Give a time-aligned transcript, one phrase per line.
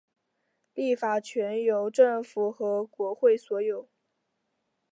[0.73, 3.87] 立法权由政府和国会所有。